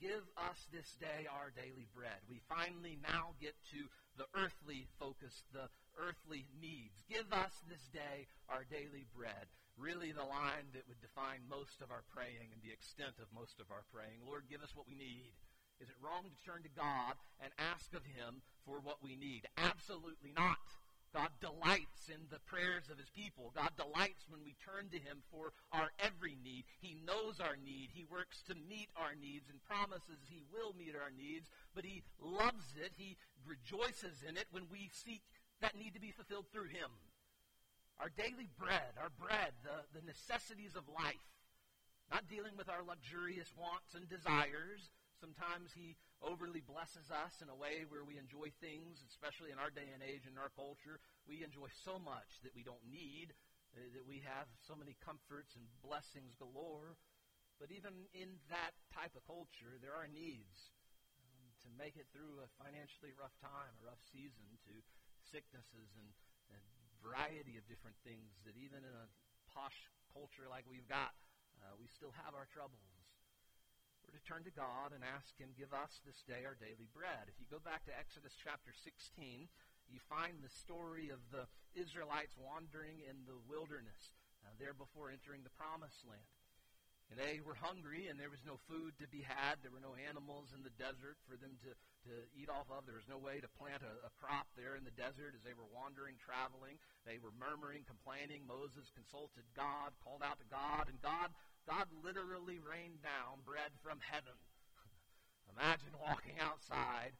[0.00, 2.24] Give us this day our daily bread.
[2.24, 3.84] We finally now get to
[4.16, 5.68] the earthly focus, the
[6.00, 6.96] earthly needs.
[7.04, 9.52] Give us this day our daily bread.
[9.76, 13.60] Really, the line that would define most of our praying and the extent of most
[13.60, 14.24] of our praying.
[14.24, 15.36] Lord, give us what we need.
[15.80, 19.48] Is it wrong to turn to God and ask of Him for what we need?
[19.56, 20.60] Absolutely not.
[21.10, 23.50] God delights in the prayers of his people.
[23.54, 26.64] God delights when we turn to him for our every need.
[26.78, 27.90] He knows our need.
[27.90, 32.06] He works to meet our needs and promises he will meet our needs, but he
[32.22, 32.94] loves it.
[32.94, 35.22] He rejoices in it when we seek
[35.60, 36.94] that need to be fulfilled through him.
[37.98, 41.26] Our daily bread, our bread, the, the necessities of life,
[42.10, 44.88] not dealing with our luxurious wants and desires.
[45.20, 49.72] Sometimes he overly blesses us in a way where we enjoy things, especially in our
[49.72, 51.00] day and age in our culture.
[51.24, 53.32] We enjoy so much that we don't need,
[53.72, 57.00] uh, that we have so many comforts and blessings galore.
[57.56, 60.72] But even in that type of culture, there are needs
[61.20, 64.72] um, to make it through a financially rough time, a rough season, to
[65.28, 66.08] sicknesses and
[66.52, 66.60] a
[67.04, 69.08] variety of different things that even in a
[69.52, 71.12] posh culture like we've got,
[71.60, 72.99] uh, we still have our troubles.
[74.10, 77.30] We're to turn to God and ask Him, Give us this day our daily bread.
[77.30, 79.46] If you go back to Exodus chapter 16,
[79.86, 81.46] you find the story of the
[81.78, 84.10] Israelites wandering in the wilderness,
[84.42, 86.26] uh, there before entering the promised land.
[87.06, 89.62] And they were hungry, and there was no food to be had.
[89.62, 91.70] There were no animals in the desert for them to,
[92.10, 92.90] to eat off of.
[92.90, 95.54] There was no way to plant a, a crop there in the desert as they
[95.54, 96.82] were wandering, traveling.
[97.06, 98.42] They were murmuring, complaining.
[98.42, 101.30] Moses consulted God, called out to God, and God
[101.70, 104.34] God literally rained down bread from heaven.
[105.54, 107.14] Imagine walking outside.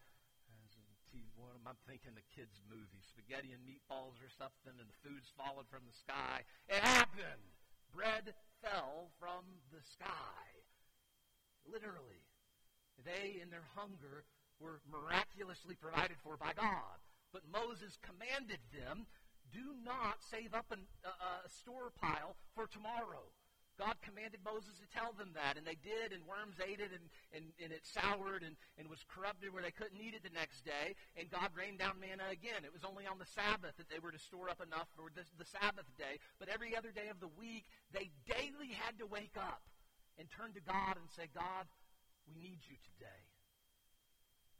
[1.38, 2.18] What am I thinking?
[2.18, 6.42] The kids' movie, spaghetti and meatballs or something, and the food's falling from the sky.
[6.66, 7.46] It happened.
[7.94, 10.44] Bread fell from the sky.
[11.64, 12.26] Literally.
[13.06, 14.26] They, in their hunger,
[14.58, 16.98] were miraculously provided for by God.
[17.32, 19.06] But Moses commanded them
[19.54, 23.30] do not save up an, uh, a store pile for tomorrow.
[23.80, 27.08] God commanded Moses to tell them that, and they did, and worms ate it, and,
[27.32, 30.68] and, and it soured and, and was corrupted where they couldn't eat it the next
[30.68, 32.60] day, and God rained down manna again.
[32.68, 35.24] It was only on the Sabbath that they were to store up enough for the,
[35.40, 37.64] the Sabbath day, but every other day of the week,
[37.96, 39.64] they daily had to wake up
[40.20, 41.64] and turn to God and say, God,
[42.28, 43.24] we need you today.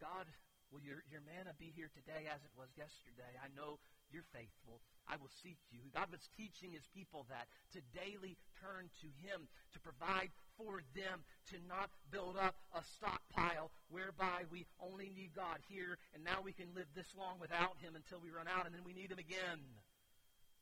[0.01, 0.25] God,
[0.73, 3.37] will your, your manna be here today as it was yesterday?
[3.37, 3.77] I know
[4.13, 4.83] you're faithful.
[5.11, 5.83] I will seek you.
[5.91, 11.27] God was teaching his people that to daily turn to him, to provide for them,
[11.51, 16.55] to not build up a stockpile whereby we only need God here and now we
[16.55, 19.19] can live this long without him until we run out and then we need him
[19.19, 19.63] again.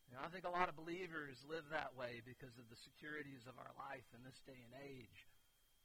[0.08, 3.60] And I think a lot of believers live that way because of the securities of
[3.60, 5.28] our life in this day and age.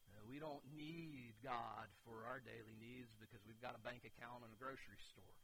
[0.08, 4.48] Uh, we don't need God for our daily needs because we've got a bank account
[4.48, 5.36] and a grocery store.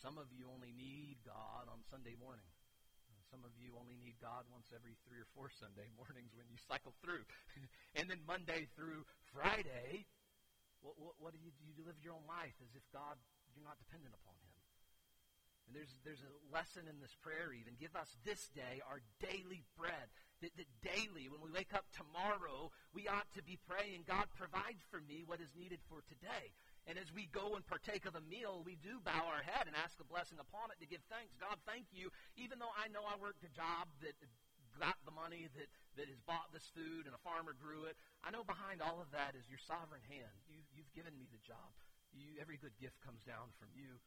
[0.00, 2.48] Some of you only need God on Sunday morning.
[3.28, 6.56] Some of you only need God once every three or four Sunday mornings when you
[6.56, 7.22] cycle through.
[8.00, 10.08] and then Monday through Friday,
[10.80, 11.68] what, what, what do you do?
[11.68, 13.20] You live your own life as if God,
[13.52, 14.56] you're not dependent upon Him.
[15.68, 17.78] And there's, there's a lesson in this prayer even.
[17.78, 20.10] Give us this day our daily bread.
[20.40, 24.80] That, that daily, when we wake up tomorrow, we ought to be praying, God, provide
[24.88, 26.56] for me what is needed for today.
[26.88, 29.76] And as we go and partake of a meal, we do bow our head and
[29.76, 31.36] ask a blessing upon it to give thanks.
[31.36, 32.08] God, thank you.
[32.40, 34.16] Even though I know I worked a job that
[34.80, 35.68] got the money that,
[36.00, 39.12] that has bought this food and a farmer grew it, I know behind all of
[39.12, 40.34] that is your sovereign hand.
[40.48, 41.70] You, you've given me the job.
[42.16, 44.00] You, every good gift comes down from you.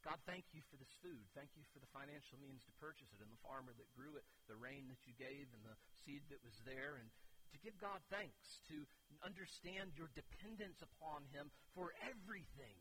[0.00, 1.28] God, thank you for this food.
[1.36, 4.24] Thank you for the financial means to purchase it and the farmer that grew it,
[4.48, 6.96] the rain that you gave and the seed that was there.
[6.96, 7.12] And
[7.52, 8.86] to give God thanks, to
[9.22, 12.78] understand your dependence upon Him for everything,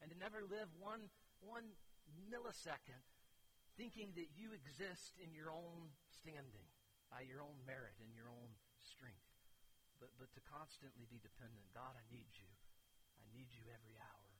[0.00, 1.10] and to never live one,
[1.42, 1.74] one
[2.30, 3.04] millisecond
[3.74, 6.70] thinking that you exist in your own standing,
[7.10, 9.30] by your own merit and your own strength,
[9.98, 11.66] but, but to constantly be dependent.
[11.74, 12.50] God, I need you.
[13.18, 14.30] I need you every hour.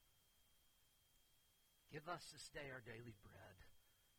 [1.91, 3.59] Give us this day our daily bread,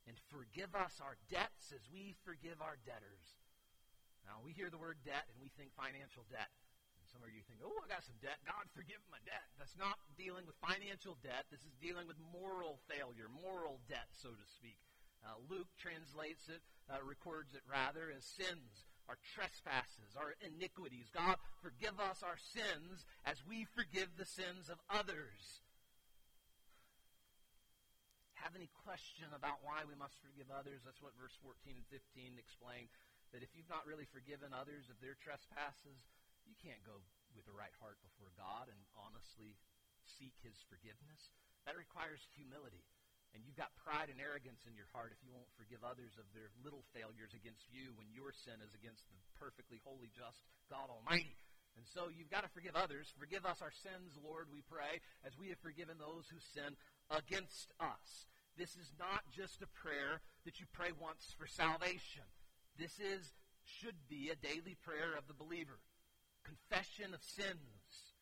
[0.07, 3.35] and forgive us our debts as we forgive our debtors
[4.25, 6.49] now, we hear the word debt and we think financial debt.
[6.97, 8.41] And some of you think, oh, I got some debt.
[8.41, 9.45] God, forgive my debt.
[9.61, 11.45] That's not dealing with financial debt.
[11.53, 14.81] This is dealing with moral failure, moral debt, so to speak.
[15.21, 21.09] Uh, Luke translates it, uh, records it rather, as sins, our trespasses, our iniquities.
[21.13, 25.61] God, forgive us our sins as we forgive the sins of others.
[28.41, 30.85] Have any question about why we must forgive others?
[30.85, 32.85] That's what verse 14 and 15 explain
[33.35, 35.99] that if you've not really forgiven others of their trespasses,
[36.47, 37.03] you can't go
[37.35, 39.59] with the right heart before God and honestly
[40.07, 41.35] seek his forgiveness.
[41.67, 42.87] That requires humility.
[43.35, 46.23] And you've got pride and arrogance in your heart if you won't forgive others of
[46.31, 50.39] their little failures against you when your sin is against the perfectly holy, just
[50.71, 51.35] God Almighty.
[51.75, 53.11] And so you've got to forgive others.
[53.19, 56.79] Forgive us our sins, Lord, we pray, as we have forgiven those who sin
[57.11, 58.31] against us.
[58.55, 62.23] This is not just a prayer that you pray once for salvation.
[62.77, 63.31] This is,
[63.63, 65.79] should be, a daily prayer of the believer.
[66.43, 68.15] Confession of sins.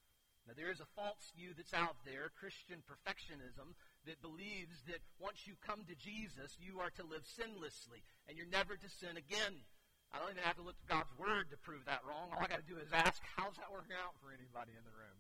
[0.48, 5.48] Now, there is a false view that's out there, Christian perfectionism, that believes that once
[5.48, 9.64] you come to Jesus, you are to live sinlessly, and you're never to sin again.
[10.12, 12.30] I don't even have to look to God's Word to prove that wrong.
[12.36, 14.94] All I got to do is ask, how's that working out for anybody in the
[14.94, 15.18] room?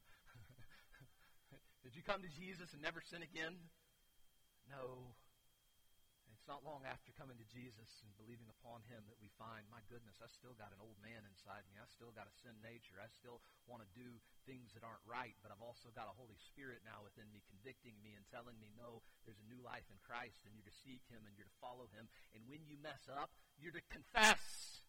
[1.88, 3.56] Did you come to Jesus and never sin again?
[4.67, 5.15] No.
[6.43, 9.79] It's not long after coming to Jesus and believing upon him that we find, my
[9.88, 11.79] goodness, I still got an old man inside me.
[11.79, 12.99] I still got a sin nature.
[12.99, 16.36] I still want to do things that aren't right, but I've also got a Holy
[16.36, 19.95] Spirit now within me convicting me and telling me, no, there's a new life in
[20.03, 22.12] Christ and you're to seek him and you're to follow him.
[22.36, 24.84] And when you mess up, you're to confess.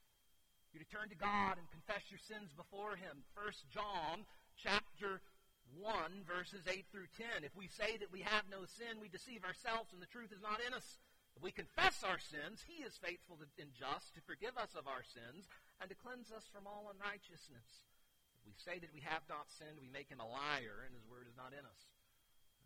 [0.75, 3.23] You're to turn to God and confess your sins before him.
[3.31, 4.27] First John
[4.59, 5.23] chapter
[5.79, 7.47] 1 verses 8 through 10.
[7.47, 10.43] If we say that we have no sin, we deceive ourselves and the truth is
[10.43, 10.99] not in us.
[11.35, 15.03] If we confess our sins, he is faithful and just to forgive us of our
[15.03, 15.51] sins
[15.83, 17.69] and to cleanse us from all unrighteousness.
[18.39, 21.09] If we say that we have not sinned, we make him a liar, and his
[21.11, 21.83] word is not in us.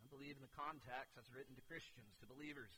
[0.05, 2.77] I believe in the context that's written to Christians, to believers,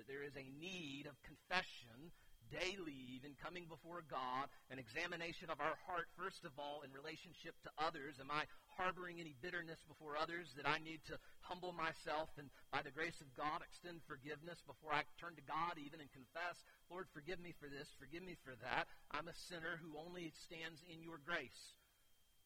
[0.00, 2.12] that there is a need of confession
[2.50, 7.54] daily, even coming before God, an examination of our heart, first of all, in relationship
[7.64, 8.18] to others.
[8.18, 12.84] Am I harboring any bitterness before others that I need to humble myself and, by
[12.84, 16.60] the grace of God, extend forgiveness before I turn to God even and confess,
[16.92, 18.86] Lord, forgive me for this, forgive me for that.
[19.10, 21.74] I'm a sinner who only stands in your grace.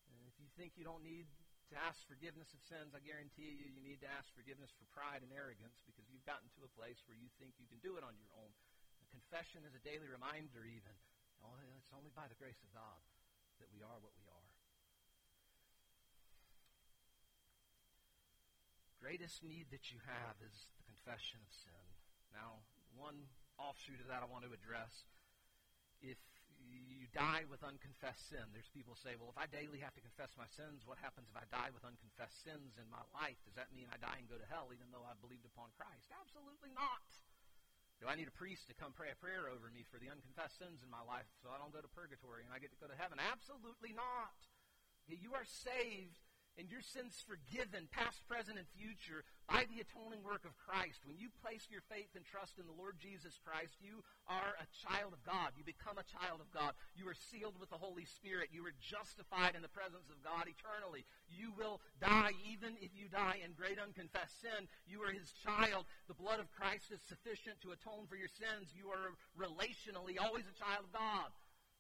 [0.09, 1.29] And if you think you don't need
[1.71, 5.23] to ask forgiveness of sins, I guarantee you, you need to ask forgiveness for pride
[5.23, 8.03] and arrogance because you've gotten to a place where you think you can do it
[8.03, 8.51] on your own.
[9.11, 10.97] Confession is a daily reminder, even.
[11.43, 13.01] Oh, it's only by the grace of God
[13.59, 14.49] that we are what we are.
[19.01, 21.87] Greatest need that you have is the confession of sin.
[22.37, 25.09] Now, one offshoot of that I want to address.
[26.05, 26.21] If
[26.61, 28.45] you die with unconfessed sin.
[28.53, 31.37] There's people say, well, if I daily have to confess my sins, what happens if
[31.37, 33.41] I die with unconfessed sins in my life?
[33.49, 36.13] Does that mean I die and go to hell even though I've believed upon Christ?
[36.13, 37.03] Absolutely not.
[38.01, 40.57] Do I need a priest to come pray a prayer over me for the unconfessed
[40.57, 42.89] sins in my life so I don't go to purgatory and I get to go
[42.89, 43.21] to heaven?
[43.21, 44.41] Absolutely not.
[45.05, 46.17] You are saved
[46.59, 51.03] and your sins forgiven, past, present, and future, by the atoning work of Christ.
[51.07, 54.71] When you place your faith and trust in the Lord Jesus Christ, you are a
[54.87, 55.57] child of God.
[55.59, 56.75] You become a child of God.
[56.95, 58.55] You are sealed with the Holy Spirit.
[58.55, 61.03] You are justified in the presence of God eternally.
[61.31, 64.71] You will die even if you die in great unconfessed sin.
[64.87, 65.89] You are his child.
[66.07, 68.71] The blood of Christ is sufficient to atone for your sins.
[68.71, 71.31] You are relationally always a child of God.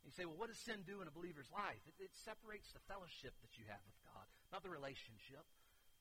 [0.03, 1.79] You say, well, what does sin do in a believer's life?
[1.87, 4.10] It, it separates the fellowship that you have with God
[4.51, 5.46] not the relationship,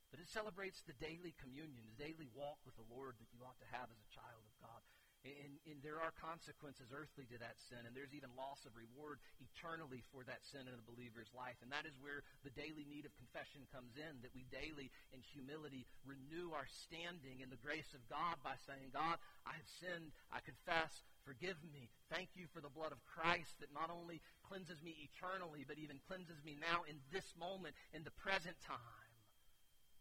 [0.09, 3.61] but it celebrates the daily communion, the daily walk with the Lord that you ought
[3.61, 4.81] to have as a child of God.
[5.27, 9.19] And, and, there are consequences earthly to that sin, and there's even loss of reward
[9.43, 11.59] eternally for that sin in a believer's life.
[11.59, 15.19] And that is where the daily need of confession comes in, that we daily, in
[15.19, 20.15] humility, renew our standing in the grace of God by saying, God, I have sinned,
[20.31, 21.93] I confess, forgive me.
[22.09, 26.01] Thank you for the blood of Christ that not only cleanses me eternally, but even
[26.09, 29.13] cleanses me now in this moment, in the present time,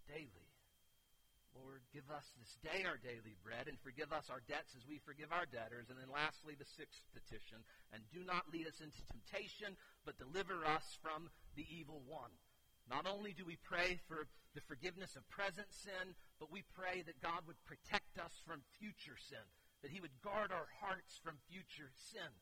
[0.09, 0.49] daily.
[1.53, 5.05] Lord, give us this day our daily bread and forgive us our debts as we
[5.05, 5.93] forgive our debtors.
[5.93, 7.61] And then lastly, the sixth petition.
[7.93, 9.77] And do not lead us into temptation,
[10.09, 11.29] but deliver us from
[11.61, 12.33] the evil one.
[12.89, 14.25] Not only do we pray for
[14.57, 19.21] the forgiveness of present sin, but we pray that God would protect us from future
[19.21, 19.45] sin,
[19.83, 22.33] that He would guard our hearts from future sin.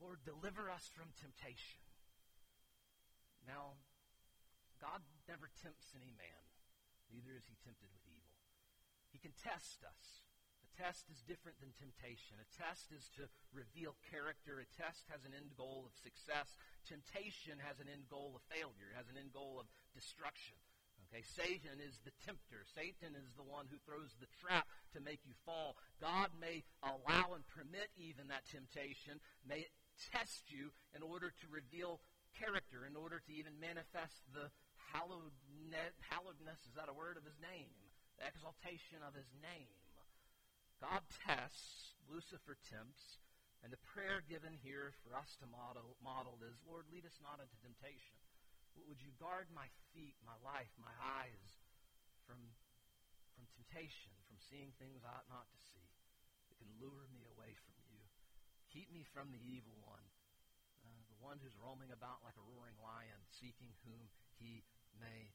[0.00, 1.84] Lord, deliver us from temptation.
[3.46, 3.76] Now,
[4.80, 6.40] God never tempts any man
[7.12, 8.30] neither is he tempted with evil.
[9.10, 10.22] He can test us.
[10.62, 12.38] A test is different than temptation.
[12.38, 14.62] A test is to reveal character.
[14.62, 16.54] A test has an end goal of success.
[16.86, 20.56] Temptation has an end goal of failure, has an end goal of destruction.
[21.10, 22.62] Okay, Satan is the tempter.
[22.70, 25.74] Satan is the one who throws the trap to make you fall.
[25.98, 29.74] God may allow and permit even that temptation, may it
[30.14, 31.98] test you in order to reveal
[32.38, 34.54] character, in order to even manifest the
[34.94, 37.74] hallowedness, is that a word of his name?
[38.18, 39.74] The exaltation of his name.
[40.78, 43.18] God tests, Lucifer tempts,
[43.60, 47.42] and the prayer given here for us to model, model is, Lord, lead us not
[47.42, 48.19] into temptation.
[48.76, 51.46] Would you guard my feet, my life, my eyes
[52.26, 52.42] from,
[53.34, 55.86] from temptation, from seeing things I ought not to see
[56.50, 58.02] that can lure me away from you?
[58.70, 60.06] Keep me from the evil one,
[60.86, 64.62] uh, the one who's roaming about like a roaring lion, seeking whom he
[64.98, 65.34] may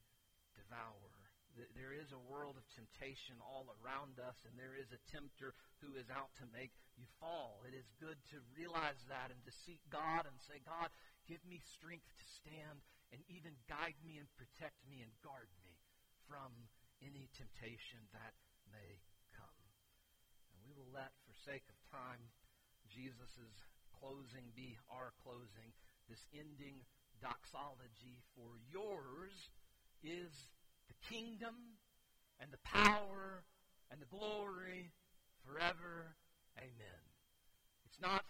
[0.56, 1.12] devour.
[1.56, 5.96] There is a world of temptation all around us, and there is a tempter who
[5.96, 7.64] is out to make you fall.
[7.64, 10.92] It is good to realize that and to seek God and say, God,
[11.32, 12.84] give me strength to stand
[13.14, 15.78] and even guide me and protect me and guard me
[16.26, 16.52] from
[17.04, 18.34] any temptation that
[18.72, 19.02] may
[19.36, 19.62] come.
[20.54, 22.34] And we will let, for sake of time,
[22.90, 23.38] Jesus'
[24.00, 25.74] closing be our closing,
[26.10, 26.86] this ending
[27.22, 29.34] doxology for yours
[30.04, 30.32] is
[30.88, 31.80] the kingdom
[32.40, 33.44] and the power
[33.92, 34.92] and the glory
[35.46, 36.16] forever.
[36.58, 37.02] Amen.
[37.86, 38.24] It's not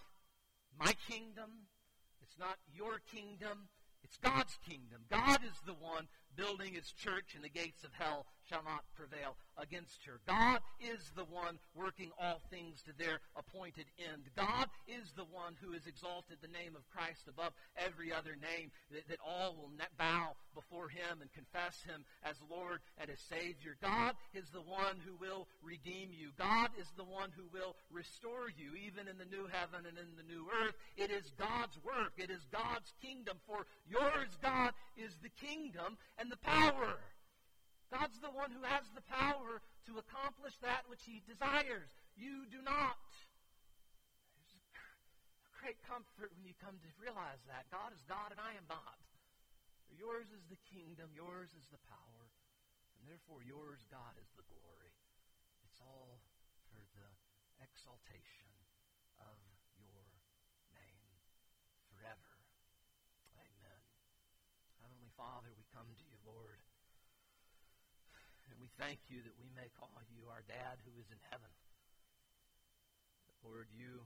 [0.80, 1.68] my kingdom.
[2.22, 3.70] It's not your kingdom.
[4.06, 5.02] It's God's kingdom.
[5.10, 9.36] God is the one building his church, and the gates of hell shall not prevail
[9.58, 10.20] against her.
[10.28, 14.30] God is the one working all things to their appointed end.
[14.36, 18.72] God is the one who has exalted the name of Christ above every other name,
[18.92, 23.78] that, that all will bow before him and confess him as Lord and as Savior.
[23.82, 26.30] God is the one who will redeem you.
[26.38, 30.14] God is the one who will restore you, even in the new heaven and in
[30.16, 30.76] the new earth.
[30.98, 32.14] It is God's work.
[32.18, 33.38] It is God's kingdom.
[33.48, 36.98] For yours, God, is the kingdom and the power.
[37.94, 41.94] God's the one who has the power to accomplish that which he desires.
[42.18, 42.98] You do not.
[44.34, 44.66] There's a
[45.62, 47.70] great comfort when you come to realize that.
[47.70, 48.98] God is God and I am not.
[49.94, 52.26] Yours is the kingdom, yours is the power,
[53.00, 54.92] and therefore yours, God, is the glory.
[55.64, 56.20] It's all
[56.68, 57.10] for the
[57.64, 58.50] exaltation
[59.24, 59.40] of
[59.80, 60.04] your
[60.76, 61.08] name
[61.88, 62.34] forever.
[63.40, 63.80] Amen.
[64.84, 66.60] Heavenly Father, we come to you, Lord.
[68.52, 71.52] And we thank you that we may call you our dad who is in heaven.
[73.46, 74.02] Lord, you,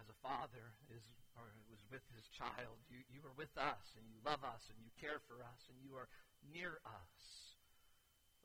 [0.00, 2.78] as a father, is or was with his child.
[2.86, 5.78] You, you are with us, and you love us, and you care for us, and
[5.82, 6.06] you are
[6.54, 7.14] near us.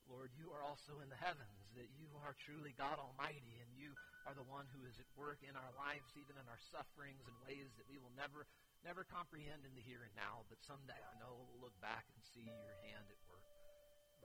[0.10, 3.93] Lord, you are also in the heavens, that you are truly God Almighty, and you
[4.26, 7.45] are the one who is at work in our lives, even in our sufferings, in
[7.45, 8.49] ways that we will never,
[8.82, 10.49] never comprehend in the here and now.
[10.49, 13.45] But someday I know we'll look back and see your hand at work.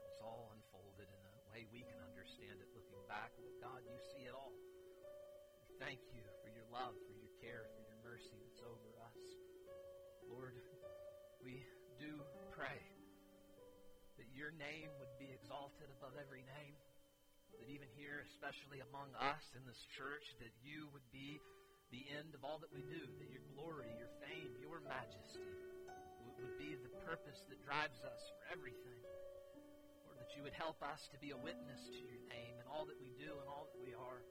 [0.01, 1.24] It's all unfolded in
[1.55, 3.31] way we can understand it looking back.
[3.39, 4.51] But God, you see it all.
[5.63, 9.23] We thank you for your love, for your care, for your mercy that's over us.
[10.27, 10.59] Lord,
[11.39, 11.63] we
[11.95, 12.11] do
[12.51, 12.83] pray
[14.19, 16.75] that your name would be exalted above every name.
[17.55, 21.39] That even here, especially among us in this church, that you would be
[21.87, 25.47] the end of all that we do, that your glory, your fame, your majesty
[26.35, 28.99] would be the purpose that drives us for everything.
[30.35, 33.15] You would help us to be a witness to your name in all that we
[33.15, 34.21] do and all that we are.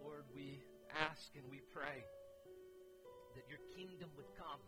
[0.00, 2.02] Lord, we ask and we pray
[3.36, 4.64] that your kingdom would come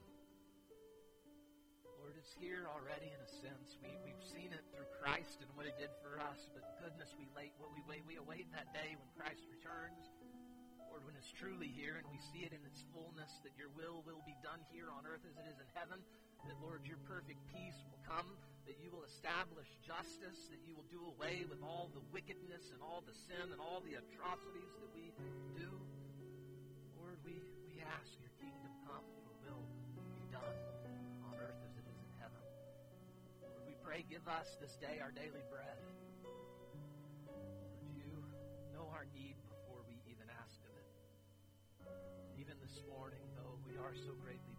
[2.03, 3.79] Lord, it's here already in a sense.
[3.79, 7.31] We, we've seen it through Christ and what he did for us, but goodness, we
[7.31, 10.11] late what we wait we await that day when Christ returns.
[10.91, 14.03] Lord, when it's truly here and we see it in its fullness, that your will
[14.03, 16.03] will be done here on earth as it is in heaven,
[16.43, 18.35] that Lord, your perfect peace will come,
[18.67, 22.79] that you will establish justice, that you will do away with all the wickedness and
[22.79, 25.11] all the sin and all the atrocities that we
[25.59, 25.71] do.
[26.95, 29.03] Lord, we, we ask your kingdom come,
[29.43, 29.59] your
[29.99, 30.55] will be done
[31.27, 32.43] on earth as it is in heaven.
[33.43, 35.79] Lord, we pray, give us this day our daily bread.
[37.27, 37.51] Lord,
[37.99, 38.15] you
[38.71, 40.89] know our need before we even ask of it.
[42.39, 44.52] Even this morning, though we are so greatly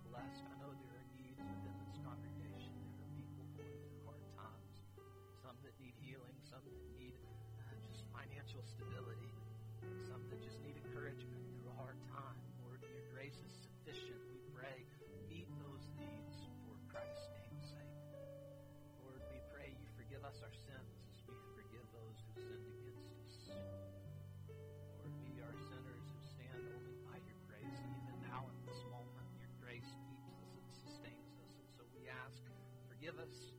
[8.13, 9.33] financial stability,
[10.05, 12.37] some that just need encouragement through a hard time.
[12.61, 14.21] Lord, your grace is sufficient.
[14.29, 14.85] We pray
[15.25, 17.97] meet those needs for Christ's name's sake.
[19.01, 23.09] Lord, we pray you forgive us our sins as we forgive those who sinned against
[23.25, 23.33] us.
[25.01, 27.81] Lord, we are sinners who stand only by your grace.
[27.97, 31.53] Even now in this moment, your grace keeps us and sustains us.
[31.57, 32.45] And so we ask,
[32.85, 33.57] forgive us,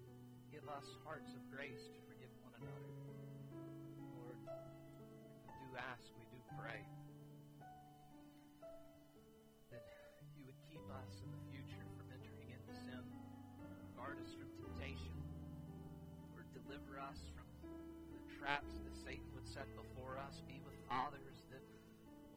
[0.54, 1.90] give us hearts of grace
[20.94, 21.64] fathers that,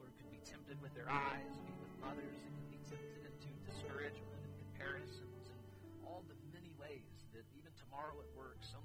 [0.02, 1.54] Lord, could be tempted with their eyes.
[1.62, 5.62] Be with mothers that could be tempted into discouragement and comparisons and
[6.02, 8.82] all the many ways that even tomorrow at work, so